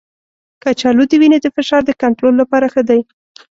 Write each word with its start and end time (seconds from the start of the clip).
کچالو 0.63 1.03
د 1.09 1.13
وینې 1.21 1.39
د 1.41 1.47
فشار 1.55 1.81
د 1.85 1.91
کنټرول 2.01 2.33
لپاره 2.41 2.65
ښه 2.73 2.81
دی. 2.89 2.99